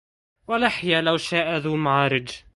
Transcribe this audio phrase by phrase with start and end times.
[0.47, 2.29] ولحية لو شاء ذو المعارج